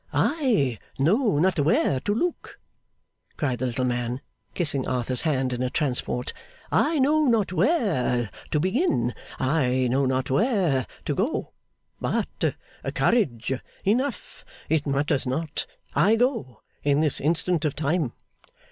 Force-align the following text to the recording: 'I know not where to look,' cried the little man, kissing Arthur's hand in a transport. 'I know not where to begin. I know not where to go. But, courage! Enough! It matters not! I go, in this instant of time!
'I 0.13 0.79
know 0.97 1.37
not 1.37 1.59
where 1.59 1.99
to 1.99 2.15
look,' 2.15 2.59
cried 3.37 3.59
the 3.59 3.67
little 3.67 3.85
man, 3.85 4.19
kissing 4.55 4.87
Arthur's 4.87 5.21
hand 5.21 5.53
in 5.53 5.61
a 5.61 5.69
transport. 5.69 6.33
'I 6.71 6.97
know 6.97 7.25
not 7.25 7.53
where 7.53 8.31
to 8.49 8.59
begin. 8.59 9.13
I 9.37 9.87
know 9.91 10.07
not 10.07 10.31
where 10.31 10.87
to 11.05 11.13
go. 11.13 11.53
But, 11.99 12.55
courage! 12.95 13.53
Enough! 13.85 14.43
It 14.69 14.87
matters 14.87 15.27
not! 15.27 15.67
I 15.93 16.15
go, 16.15 16.61
in 16.81 17.01
this 17.01 17.21
instant 17.21 17.63
of 17.63 17.75
time! 17.75 18.13